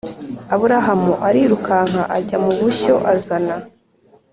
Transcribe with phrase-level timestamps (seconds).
[0.53, 3.55] Aburahamu arirukanka ajya mu bushyo azana